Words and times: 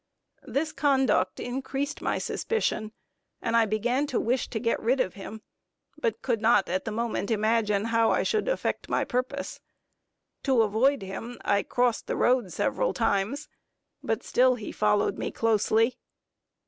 This 0.47 0.71
conduct 0.71 1.39
increased 1.39 2.01
my 2.01 2.17
suspicion, 2.17 2.91
and 3.39 3.55
I 3.55 3.67
began 3.67 4.07
to 4.07 4.19
wish 4.19 4.47
to 4.49 4.59
get 4.59 4.79
rid 4.79 4.99
of 4.99 5.13
him, 5.13 5.43
but 5.95 6.23
could 6.23 6.41
not 6.41 6.67
at 6.67 6.85
the 6.85 6.91
moment 6.91 7.29
imagine 7.29 7.85
how 7.85 8.09
I 8.09 8.23
should 8.23 8.47
effect 8.47 8.89
my 8.89 9.03
purpose. 9.05 9.59
To 10.41 10.63
avoid 10.63 11.03
him, 11.03 11.37
I 11.45 11.61
crossed 11.61 12.07
the 12.07 12.17
road 12.17 12.51
several 12.51 12.93
times; 12.93 13.47
but 14.01 14.23
still 14.23 14.55
he 14.55 14.71
followed 14.71 15.19
me 15.19 15.29
closely. 15.29 15.99